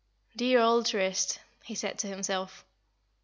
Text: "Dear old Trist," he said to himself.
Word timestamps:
"Dear 0.35 0.59
old 0.61 0.87
Trist," 0.87 1.39
he 1.63 1.75
said 1.75 1.99
to 1.99 2.07
himself. 2.07 2.65